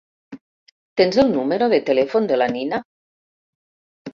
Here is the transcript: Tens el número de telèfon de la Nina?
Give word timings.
Tens 1.01 1.19
el 1.25 1.29
número 1.35 1.67
de 1.75 1.81
telèfon 1.91 2.31
de 2.33 2.41
la 2.43 2.51
Nina? 2.57 2.81